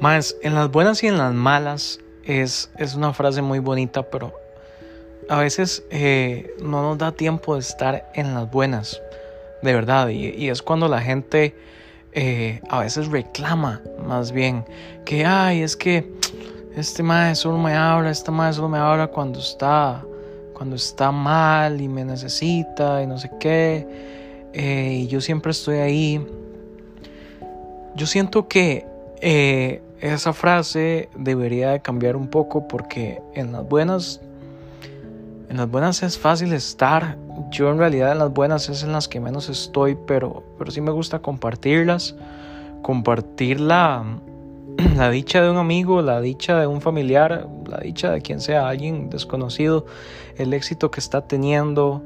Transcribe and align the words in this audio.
Más, 0.00 0.36
en 0.42 0.54
las 0.54 0.70
buenas 0.70 1.02
y 1.02 1.08
en 1.08 1.18
las 1.18 1.34
malas 1.34 1.98
es, 2.24 2.70
es 2.78 2.94
una 2.94 3.12
frase 3.12 3.42
muy 3.42 3.58
bonita, 3.58 4.08
pero 4.08 4.32
a 5.28 5.40
veces 5.40 5.82
eh, 5.90 6.54
no 6.62 6.82
nos 6.82 6.98
da 6.98 7.12
tiempo 7.12 7.54
de 7.54 7.60
estar 7.60 8.10
en 8.14 8.34
las 8.34 8.50
buenas, 8.50 9.00
de 9.62 9.74
verdad. 9.74 10.08
Y, 10.08 10.48
es 10.48 10.62
cuando 10.62 10.88
la 10.88 11.00
gente 11.00 11.54
eh, 12.12 12.60
a 12.68 12.80
veces 12.80 13.08
reclama, 13.08 13.82
más 14.06 14.32
bien, 14.32 14.64
que, 15.04 15.26
ay, 15.26 15.62
es 15.62 15.76
que 15.76 16.10
este 16.76 17.02
maestro 17.02 17.50
solo 17.50 17.62
me 17.62 17.74
habla, 17.74 18.10
esta 18.10 18.30
madre 18.30 18.54
solo 18.54 18.68
me 18.68 18.78
habla 18.78 19.08
cuando 19.08 19.40
está, 19.40 20.04
cuando 20.54 20.76
está 20.76 21.10
mal 21.10 21.80
y 21.80 21.88
me 21.88 22.04
necesita 22.04 23.02
y 23.02 23.06
no 23.06 23.18
sé 23.18 23.30
qué. 23.40 23.86
Eh, 24.52 25.00
y 25.02 25.06
yo 25.08 25.20
siempre 25.20 25.50
estoy 25.50 25.78
ahí. 25.78 26.26
Yo 27.96 28.06
siento 28.06 28.48
que 28.48 28.86
esa 30.00 30.32
frase 30.32 31.08
debería 31.16 31.70
de 31.70 31.80
cambiar 31.80 32.16
un 32.16 32.28
poco 32.28 32.68
porque 32.68 33.20
en 33.34 33.52
las 33.52 33.68
buenas 33.68 34.20
en 35.48 35.56
las 35.56 35.70
buenas 35.70 36.02
es 36.02 36.18
fácil 36.18 36.52
estar. 36.52 37.16
Yo 37.50 37.70
en 37.70 37.78
realidad 37.78 38.12
en 38.12 38.18
las 38.18 38.32
buenas 38.32 38.68
es 38.68 38.82
en 38.82 38.92
las 38.92 39.08
que 39.08 39.18
menos 39.18 39.48
estoy, 39.48 39.96
pero, 40.06 40.42
pero 40.58 40.70
sí 40.70 40.82
me 40.82 40.90
gusta 40.90 41.20
compartirlas. 41.20 42.14
Compartir 42.82 43.58
la, 43.58 44.04
dicha 45.10 45.42
de 45.42 45.50
un 45.50 45.56
amigo, 45.56 46.02
la 46.02 46.20
dicha 46.20 46.60
de 46.60 46.66
un 46.66 46.82
familiar, 46.82 47.48
la 47.66 47.78
dicha 47.78 48.10
de 48.10 48.20
quien 48.20 48.40
sea, 48.40 48.68
alguien 48.68 49.08
desconocido, 49.08 49.86
el 50.36 50.52
éxito 50.52 50.90
que 50.90 51.00
está 51.00 51.22
teniendo, 51.22 52.02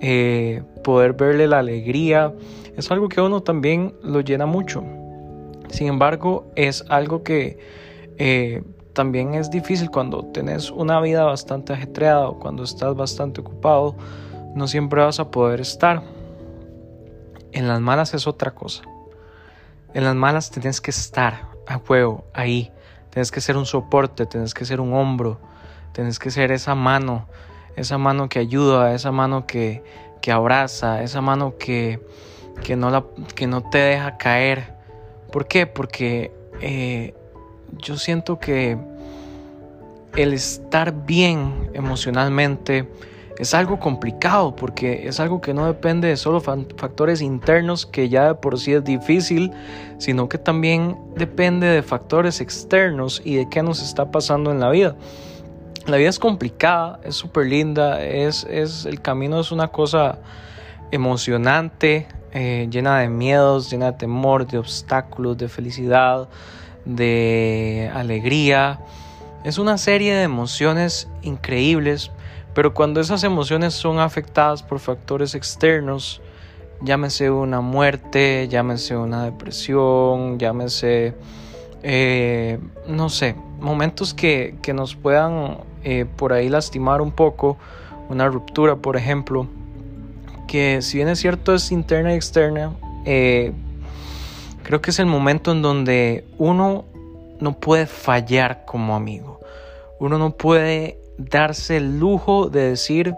eh, 0.00 0.62
poder 0.84 1.14
verle 1.14 1.48
la 1.48 1.58
alegría. 1.58 2.32
Es 2.76 2.92
algo 2.92 3.08
que 3.08 3.18
a 3.18 3.24
uno 3.24 3.42
también 3.42 3.92
lo 4.02 4.20
llena 4.20 4.46
mucho. 4.46 4.84
Sin 5.74 5.88
embargo, 5.88 6.46
es 6.54 6.84
algo 6.88 7.24
que 7.24 7.58
eh, 8.16 8.62
también 8.92 9.34
es 9.34 9.50
difícil 9.50 9.90
cuando 9.90 10.24
tenés 10.26 10.70
una 10.70 11.00
vida 11.00 11.24
bastante 11.24 11.72
ajetreada 11.72 12.28
o 12.28 12.38
cuando 12.38 12.62
estás 12.62 12.94
bastante 12.94 13.40
ocupado, 13.40 13.96
no 14.54 14.68
siempre 14.68 15.02
vas 15.02 15.18
a 15.18 15.32
poder 15.32 15.60
estar. 15.60 16.04
En 17.50 17.66
las 17.66 17.80
malas 17.80 18.14
es 18.14 18.28
otra 18.28 18.52
cosa. 18.52 18.84
En 19.94 20.04
las 20.04 20.14
malas 20.14 20.52
tenés 20.52 20.80
que 20.80 20.92
estar 20.92 21.48
a 21.66 21.80
juego, 21.80 22.24
ahí. 22.34 22.70
Tienes 23.10 23.32
que 23.32 23.40
ser 23.40 23.56
un 23.56 23.66
soporte, 23.66 24.26
tienes 24.26 24.54
que 24.54 24.64
ser 24.64 24.80
un 24.80 24.92
hombro, 24.94 25.40
tienes 25.90 26.20
que 26.20 26.30
ser 26.30 26.52
esa 26.52 26.76
mano, 26.76 27.26
esa 27.74 27.98
mano 27.98 28.28
que 28.28 28.38
ayuda, 28.38 28.94
esa 28.94 29.10
mano 29.10 29.44
que, 29.44 29.82
que 30.22 30.30
abraza, 30.30 31.02
esa 31.02 31.20
mano 31.20 31.58
que, 31.58 32.00
que, 32.62 32.76
no 32.76 32.90
la, 32.90 33.04
que 33.34 33.48
no 33.48 33.68
te 33.68 33.78
deja 33.78 34.18
caer. 34.18 34.73
¿Por 35.34 35.48
qué? 35.48 35.66
Porque 35.66 36.30
eh, 36.60 37.12
yo 37.78 37.96
siento 37.96 38.38
que 38.38 38.78
el 40.14 40.32
estar 40.32 41.06
bien 41.06 41.72
emocionalmente 41.74 42.88
es 43.40 43.52
algo 43.52 43.80
complicado 43.80 44.54
porque 44.54 45.08
es 45.08 45.18
algo 45.18 45.40
que 45.40 45.52
no 45.52 45.66
depende 45.66 46.06
de 46.06 46.16
solo 46.16 46.40
factores 46.40 47.20
internos 47.20 47.84
que 47.84 48.08
ya 48.08 48.28
de 48.28 48.34
por 48.36 48.60
sí 48.60 48.74
es 48.74 48.84
difícil, 48.84 49.50
sino 49.98 50.28
que 50.28 50.38
también 50.38 50.96
depende 51.16 51.66
de 51.66 51.82
factores 51.82 52.40
externos 52.40 53.20
y 53.24 53.34
de 53.34 53.48
qué 53.48 53.60
nos 53.60 53.82
está 53.82 54.12
pasando 54.12 54.52
en 54.52 54.60
la 54.60 54.70
vida. 54.70 54.94
La 55.86 55.96
vida 55.96 56.10
es 56.10 56.20
complicada, 56.20 57.00
es 57.02 57.16
súper 57.16 57.46
linda, 57.46 58.00
es, 58.04 58.46
es, 58.48 58.86
el 58.86 59.00
camino 59.00 59.40
es 59.40 59.50
una 59.50 59.66
cosa 59.66 60.20
emocionante, 60.92 62.06
eh, 62.34 62.66
llena 62.68 62.98
de 62.98 63.08
miedos, 63.08 63.70
llena 63.70 63.92
de 63.92 63.98
temor, 63.98 64.44
de 64.46 64.58
obstáculos, 64.58 65.38
de 65.38 65.48
felicidad, 65.48 66.28
de 66.84 67.90
alegría. 67.94 68.80
Es 69.44 69.58
una 69.58 69.78
serie 69.78 70.14
de 70.14 70.24
emociones 70.24 71.08
increíbles, 71.22 72.10
pero 72.52 72.74
cuando 72.74 73.00
esas 73.00 73.22
emociones 73.22 73.74
son 73.74 74.00
afectadas 74.00 74.64
por 74.64 74.80
factores 74.80 75.36
externos, 75.36 76.20
llámese 76.82 77.30
una 77.30 77.60
muerte, 77.60 78.48
llámese 78.48 78.96
una 78.96 79.24
depresión, 79.24 80.38
llámese, 80.38 81.14
eh, 81.84 82.58
no 82.88 83.10
sé, 83.10 83.36
momentos 83.60 84.12
que, 84.12 84.56
nos 84.74 84.96
puedan 84.96 85.58
eh, 85.84 86.04
por 86.16 86.32
ahí 86.32 86.48
lastimar 86.48 87.00
un 87.00 87.12
poco, 87.12 87.56
una 88.08 88.26
ruptura, 88.26 88.74
por 88.76 88.96
ejemplo, 88.96 89.46
que 90.46 90.82
si 90.82 90.98
bien 90.98 91.08
es 91.08 91.18
cierto 91.20 91.54
es 91.54 91.72
interna 91.72 92.12
y 92.12 92.16
externa, 92.16 92.72
eh, 93.04 93.52
Creo 94.64 94.80
que 94.80 94.92
es 94.92 94.98
el 94.98 95.06
momento 95.06 95.52
en 95.52 95.60
donde 95.60 96.24
uno 96.38 96.86
no 97.38 97.60
puede 97.60 97.84
fallar 97.84 98.64
como 98.64 98.96
amigo. 98.96 99.40
Uno 100.00 100.16
no 100.16 100.30
puede 100.30 100.98
darse 101.18 101.76
el 101.76 101.98
lujo 101.98 102.48
de 102.48 102.70
decir, 102.70 103.14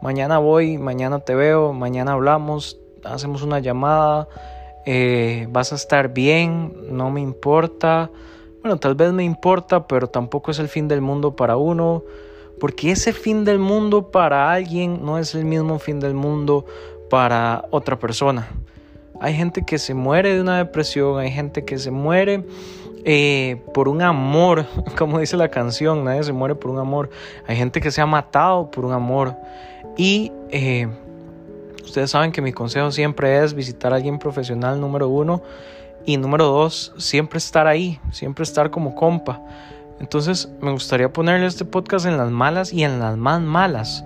mañana 0.00 0.38
voy, 0.38 0.78
mañana 0.78 1.20
te 1.20 1.34
veo, 1.34 1.74
mañana 1.74 2.12
hablamos, 2.12 2.78
hacemos 3.04 3.42
una 3.42 3.58
llamada, 3.58 4.26
eh, 4.86 5.46
vas 5.50 5.72
a 5.72 5.76
estar 5.76 6.14
bien, 6.14 6.74
no 6.90 7.10
me 7.10 7.20
importa. 7.20 8.10
Bueno, 8.62 8.78
tal 8.78 8.94
vez 8.94 9.12
me 9.12 9.22
importa, 9.22 9.86
pero 9.86 10.06
tampoco 10.06 10.50
es 10.50 10.58
el 10.58 10.68
fin 10.68 10.88
del 10.88 11.02
mundo 11.02 11.36
para 11.36 11.58
uno, 11.58 12.04
porque 12.60 12.90
ese 12.90 13.12
fin 13.12 13.44
del 13.44 13.58
mundo 13.58 14.10
para 14.10 14.52
alguien 14.52 15.04
no 15.04 15.18
es 15.18 15.34
el 15.34 15.44
mismo 15.44 15.78
fin 15.78 16.00
del 16.00 16.14
mundo 16.14 16.64
para 17.10 17.64
otra 17.70 17.98
persona. 17.98 18.48
Hay 19.20 19.34
gente 19.34 19.64
que 19.64 19.78
se 19.78 19.94
muere 19.94 20.34
de 20.34 20.40
una 20.40 20.58
depresión, 20.58 21.18
hay 21.18 21.30
gente 21.30 21.64
que 21.64 21.78
se 21.78 21.90
muere 21.90 22.44
eh, 23.04 23.62
por 23.72 23.88
un 23.88 24.02
amor, 24.02 24.66
como 24.98 25.20
dice 25.20 25.36
la 25.36 25.48
canción, 25.48 26.04
nadie 26.04 26.24
se 26.24 26.32
muere 26.32 26.54
por 26.54 26.70
un 26.70 26.78
amor. 26.78 27.10
Hay 27.46 27.56
gente 27.56 27.80
que 27.80 27.90
se 27.90 28.00
ha 28.00 28.06
matado 28.06 28.70
por 28.70 28.84
un 28.84 28.92
amor. 28.92 29.34
Y 29.96 30.32
eh, 30.50 30.88
ustedes 31.82 32.10
saben 32.10 32.32
que 32.32 32.42
mi 32.42 32.52
consejo 32.52 32.90
siempre 32.90 33.42
es 33.42 33.54
visitar 33.54 33.92
a 33.92 33.96
alguien 33.96 34.18
profesional, 34.18 34.80
número 34.80 35.08
uno. 35.08 35.42
Y 36.04 36.18
número 36.18 36.46
dos, 36.46 36.92
siempre 36.98 37.38
estar 37.38 37.66
ahí, 37.66 37.98
siempre 38.12 38.42
estar 38.42 38.70
como 38.70 38.94
compa. 38.94 39.40
Entonces 40.00 40.48
me 40.60 40.70
gustaría 40.70 41.12
ponerle 41.12 41.46
este 41.46 41.64
podcast 41.64 42.06
en 42.06 42.16
las 42.16 42.30
malas 42.30 42.72
y 42.72 42.84
en 42.84 42.98
las 42.98 43.16
más 43.16 43.40
malas. 43.40 44.04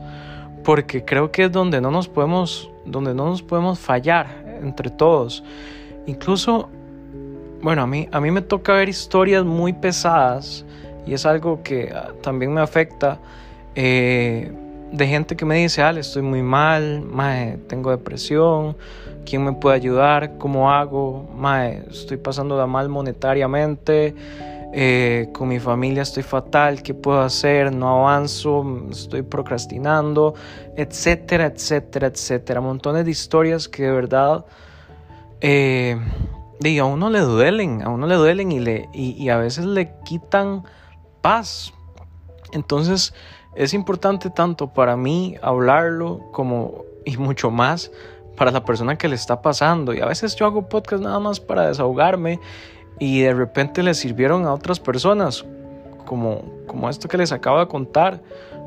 Porque 0.65 1.05
creo 1.05 1.31
que 1.33 1.45
es 1.45 1.53
donde 1.53 1.81
no 1.81 1.91
nos 1.91 2.09
podemos, 2.09 2.71
donde 2.85 3.15
no 3.15 3.27
nos 3.27 3.43
podemos 3.43 3.79
fallar 3.79 4.27
entre 4.63 4.91
todos. 4.91 5.43
Incluso, 6.07 6.69
bueno, 7.63 7.83
a 7.83 7.87
mí, 7.87 8.09
a 8.13 8.21
mí 8.21 8.31
me 8.31 8.43
toca 8.43 8.75
ver 8.75 8.89
historias 8.89 9.45
muy 9.45 9.73
pesadas 9.73 10.65
y 11.07 11.15
es 11.15 11.27
algo 11.27 11.63
que 11.63 11.93
ah, 11.95 12.13
también 12.23 12.53
me 12.53 12.61
afecta. 12.61 13.19
Eh, 13.75 14.53
de 14.93 15.07
gente 15.07 15.37
que 15.37 15.45
me 15.45 15.57
dice, 15.57 15.83
Ale, 15.83 16.01
estoy 16.01 16.23
muy 16.23 16.43
mal, 16.43 17.03
mae, 17.03 17.59
tengo 17.69 17.91
depresión, 17.91 18.77
¿quién 19.25 19.45
me 19.45 19.53
puede 19.53 19.77
ayudar? 19.77 20.37
¿Cómo 20.39 20.71
hago? 20.71 21.29
Mae, 21.35 21.85
estoy 21.91 22.17
pasándola 22.17 22.67
mal 22.67 22.89
monetariamente, 22.89 24.15
eh, 24.73 25.31
con 25.33 25.49
mi 25.49 25.59
familia 25.59 26.03
estoy 26.03 26.23
fatal, 26.23 26.83
¿qué 26.83 26.95
puedo 26.95 27.21
hacer? 27.21 27.75
No 27.75 28.01
avanzo, 28.01 28.65
estoy 28.91 29.23
procrastinando, 29.23 30.35
etcétera, 30.77 31.47
etcétera, 31.47 32.07
etcétera. 32.07 32.61
Montones 32.61 33.05
de 33.05 33.11
historias 33.11 33.69
que 33.69 33.85
de 33.85 33.91
verdad 33.91 34.45
eh, 35.41 35.99
a 36.79 36.85
uno 36.85 37.11
le 37.11 37.21
duelen, 37.21 37.83
a 37.83 37.89
uno 37.89 38.07
le 38.07 38.15
duelen 38.15 38.53
y, 38.53 38.61
le, 38.61 38.89
y, 38.93 39.29
a 39.29 39.39
veces 39.39 39.65
le 39.65 39.93
quitan 40.05 40.63
paz. 41.21 41.73
Entonces 42.53 43.13
es 43.57 43.75
importante 43.75 44.31
tanto 44.31 44.69
para 44.69 44.97
mí 44.97 45.37
hablarlo 45.43 46.21
como 46.31 46.85
y 47.05 47.17
mucho 47.17 47.51
más 47.51 47.91
para 48.37 48.53
la 48.53 48.65
persona 48.65 48.97
que 48.97 49.09
le 49.09 49.17
está 49.17 49.43
pasando. 49.43 49.95
Y 49.95 50.01
a 50.01 50.07
veces 50.07 50.37
yo 50.37 50.47
hago 50.47 50.69
podcast 50.69 51.03
nada 51.03 51.19
más 51.19 51.41
para 51.41 51.67
desahogarme 51.67 52.39
y 53.01 53.23
de 53.23 53.33
repente 53.35 53.83
le 53.83 53.95
sirvieron 53.95 54.45
a 54.45 54.53
otras 54.53 54.79
personas, 54.79 55.45
como, 56.05 56.43
como 56.67 56.89
esto 56.89 57.09
que 57.09 57.17
les 57.17 57.33
acabo 57.33 57.59
de 57.59 57.67
contar. 57.67 58.21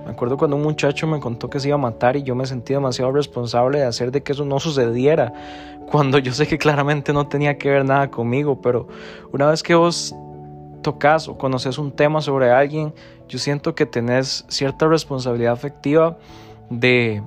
Me 0.05 0.11
acuerdo 0.11 0.37
cuando 0.37 0.57
un 0.57 0.63
muchacho 0.63 1.07
me 1.07 1.19
contó 1.19 1.49
que 1.49 1.59
se 1.59 1.69
iba 1.69 1.75
a 1.75 1.79
matar 1.79 2.17
y 2.17 2.23
yo 2.23 2.35
me 2.35 2.45
sentí 2.45 2.73
demasiado 2.73 3.11
responsable 3.11 3.79
de 3.79 3.85
hacer 3.85 4.11
de 4.11 4.23
que 4.23 4.33
eso 4.33 4.43
no 4.43 4.59
sucediera, 4.59 5.33
cuando 5.91 6.17
yo 6.17 6.33
sé 6.33 6.47
que 6.47 6.57
claramente 6.57 7.13
no 7.13 7.27
tenía 7.27 7.57
que 7.57 7.69
ver 7.69 7.85
nada 7.85 8.09
conmigo, 8.09 8.59
pero 8.59 8.87
una 9.31 9.47
vez 9.49 9.61
que 9.61 9.75
vos 9.75 10.15
tocas 10.81 11.27
o 11.27 11.37
conoces 11.37 11.77
un 11.77 11.91
tema 11.91 12.19
sobre 12.19 12.51
alguien, 12.51 12.91
yo 13.29 13.37
siento 13.37 13.75
que 13.75 13.85
tenés 13.85 14.45
cierta 14.49 14.87
responsabilidad 14.87 15.53
afectiva 15.53 16.17
de, 16.71 17.21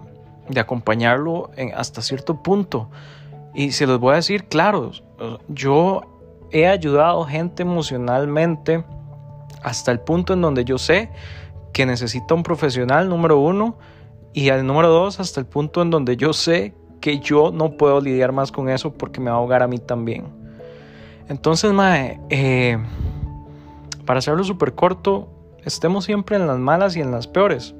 de 0.48 0.60
acompañarlo 0.60 1.50
hasta 1.74 2.02
cierto 2.02 2.42
punto. 2.42 2.90
Y 3.54 3.70
se 3.72 3.86
los 3.86 4.00
voy 4.00 4.12
a 4.12 4.16
decir 4.16 4.44
claro, 4.44 4.90
yo 5.48 6.15
he 6.50 6.66
ayudado 6.66 7.25
gente 7.25 7.62
emocionalmente 7.62 8.84
hasta 9.62 9.90
el 9.93 10.00
punto 10.00 10.32
en 10.32 10.43
donde 10.43 10.64
yo 10.64 10.78
sé 10.78 11.10
que 11.72 11.87
necesita 11.87 12.34
un 12.34 12.43
profesional 12.43 13.08
número 13.08 13.38
uno 13.38 13.78
y 14.32 14.50
al 14.50 14.66
número 14.66 14.88
dos 14.88 15.20
hasta 15.20 15.40
el 15.40 15.46
punto 15.46 15.82
en 15.82 15.90
donde 15.90 16.16
yo 16.16 16.32
sé 16.32 16.75
que 17.00 17.19
yo 17.20 17.52
no 17.52 17.76
puedo 17.76 18.00
lidiar 18.00 18.32
más 18.32 18.52
con 18.52 18.69
eso 18.69 18.93
porque 18.94 19.20
me 19.20 19.31
va 19.31 19.37
a 19.37 19.38
ahogar 19.40 19.62
a 19.62 19.69
mí 19.69 19.78
también. 19.78 20.26
Entonces, 21.28 21.72
mae, 21.72 22.20
eh, 22.31 22.78
para 24.04 24.19
hacerlo 24.19 24.44
súper 24.44 24.75
corto, 24.75 25.28
estemos 25.64 26.04
siempre 26.04 26.37
en 26.37 26.46
las 26.46 26.58
malas 26.58 26.96
y 26.96 27.00
en 27.00 27.10
las 27.10 27.26
peores. 27.26 27.75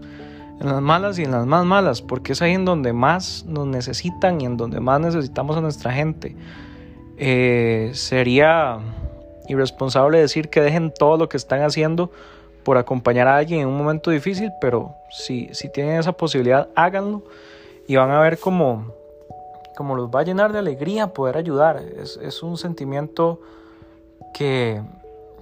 En 0.61 0.67
las 0.67 0.81
malas 0.81 1.19
y 1.19 1.23
en 1.23 1.31
las 1.31 1.47
más 1.47 1.65
malas, 1.65 2.03
porque 2.03 2.33
es 2.33 2.43
ahí 2.43 2.53
en 2.53 2.65
donde 2.65 2.93
más 2.93 3.45
nos 3.47 3.67
necesitan 3.67 4.41
y 4.41 4.47
en 4.47 4.57
donde 4.57 4.81
más 4.81 5.01
necesitamos 5.01 5.57
a 5.57 5.61
nuestra 5.61 5.93
gente. 5.93 6.35
Eh, 7.19 7.91
sería 7.95 8.79
irresponsable 9.49 10.19
decir 10.19 10.49
que 10.49 10.61
dejen 10.61 10.93
todo 10.93 11.17
lo 11.17 11.29
que 11.29 11.37
están 11.37 11.63
haciendo 11.63 12.11
por 12.65 12.77
acompañar 12.79 13.29
a 13.29 13.37
alguien 13.37 13.61
en 13.61 13.69
un 13.69 13.79
momento 13.79 14.11
difícil, 14.11 14.53
pero 14.61 14.95
si, 15.11 15.49
si 15.53 15.71
tienen 15.71 15.99
esa 15.99 16.13
posibilidad, 16.13 16.69
háganlo 16.75 17.23
y 17.87 17.97
van 17.97 18.11
a 18.11 18.21
ver 18.21 18.39
cómo, 18.39 18.93
cómo 19.77 19.95
los 19.95 20.11
va 20.11 20.21
a 20.21 20.25
llenar 20.25 20.53
de 20.53 20.59
alegría 20.59 21.13
poder 21.13 21.37
ayudar. 21.37 21.77
Es, 21.79 22.19
es 22.21 22.43
un 22.43 22.57
sentimiento 22.59 23.41
que, 24.35 24.83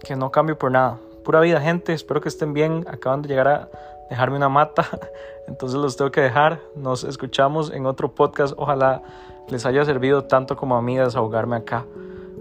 que 0.03 0.17
no 0.17 0.31
cambio 0.31 0.59
por 0.59 0.71
nada. 0.71 0.99
Pura 1.25 1.41
vida, 1.41 1.61
gente. 1.61 1.95
Espero 1.95 2.21
que 2.21 2.29
estén 2.29 2.53
bien. 2.53 2.85
Acaban 2.87 3.23
de 3.23 3.29
llegar 3.29 3.49
a 3.49 3.69
dejarme 4.11 4.37
una 4.37 4.49
mata. 4.49 4.87
Entonces 5.49 5.79
los 5.79 5.97
tengo 5.97 6.11
que 6.11 6.21
dejar. 6.21 6.61
Nos 6.75 7.05
escuchamos 7.05 7.71
en 7.71 7.87
otro 7.87 8.15
podcast. 8.15 8.55
Ojalá 8.57 9.03
les 9.49 9.67
haya 9.67 9.85
servido 9.85 10.25
tanto 10.25 10.57
como 10.57 10.77
a 10.77 10.83
mí 10.83 10.97
desahogarme 10.97 11.57
acá. 11.57 11.85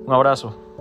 Un 0.05 0.13
abrazo. 0.13 0.72